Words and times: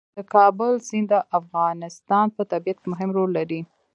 د 0.17 0.19
کابل 0.33 0.73
سیند 0.87 1.07
د 1.11 1.15
افغانستان 1.39 2.25
په 2.35 2.41
طبیعت 2.51 2.77
کې 2.81 2.87
مهم 2.93 3.09
رول 3.17 3.29
لري. 3.37 3.61